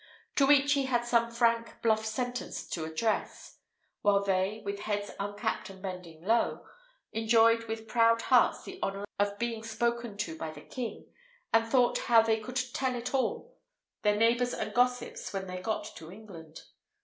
[0.37, 3.59] To each he had some frank, bluff sentence to address;
[4.01, 6.65] while they, with heads uncapped and bending low,
[7.13, 11.05] enjoyed with proud hearts the honour of being spoken to by the king,
[11.53, 13.55] and thought how they could tell it to all
[14.01, 16.63] their neighbours and gossips when they got to England.